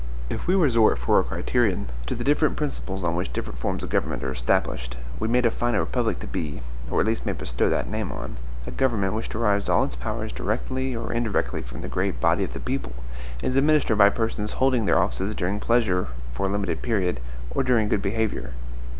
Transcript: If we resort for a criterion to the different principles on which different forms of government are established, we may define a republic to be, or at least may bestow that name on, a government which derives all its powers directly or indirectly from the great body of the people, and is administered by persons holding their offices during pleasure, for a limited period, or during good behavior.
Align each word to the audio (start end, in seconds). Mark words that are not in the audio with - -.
If 0.31 0.47
we 0.47 0.55
resort 0.55 0.97
for 0.97 1.19
a 1.19 1.23
criterion 1.23 1.91
to 2.07 2.15
the 2.15 2.23
different 2.23 2.55
principles 2.55 3.03
on 3.03 3.15
which 3.15 3.31
different 3.31 3.59
forms 3.59 3.83
of 3.83 3.91
government 3.91 4.23
are 4.23 4.31
established, 4.31 4.97
we 5.19 5.27
may 5.27 5.41
define 5.41 5.75
a 5.75 5.79
republic 5.79 6.19
to 6.21 6.25
be, 6.27 6.63
or 6.89 7.01
at 7.01 7.05
least 7.05 7.23
may 7.23 7.33
bestow 7.33 7.69
that 7.69 7.87
name 7.87 8.11
on, 8.11 8.37
a 8.65 8.71
government 8.71 9.13
which 9.13 9.29
derives 9.29 9.69
all 9.69 9.83
its 9.83 9.95
powers 9.95 10.33
directly 10.33 10.95
or 10.95 11.13
indirectly 11.13 11.61
from 11.61 11.81
the 11.81 11.87
great 11.87 12.19
body 12.19 12.43
of 12.43 12.53
the 12.53 12.59
people, 12.59 12.93
and 13.43 13.49
is 13.51 13.57
administered 13.57 13.99
by 13.99 14.09
persons 14.09 14.53
holding 14.53 14.85
their 14.87 14.97
offices 14.97 15.35
during 15.35 15.59
pleasure, 15.59 16.07
for 16.33 16.47
a 16.47 16.49
limited 16.51 16.81
period, 16.81 17.19
or 17.51 17.61
during 17.61 17.87
good 17.87 18.01
behavior. 18.01 18.53